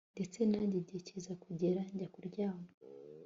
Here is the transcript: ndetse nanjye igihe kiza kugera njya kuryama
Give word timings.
ndetse 0.15 0.39
nanjye 0.51 0.75
igihe 0.81 0.99
kiza 1.07 1.33
kugera 1.43 1.81
njya 1.91 2.07
kuryama 2.13 2.69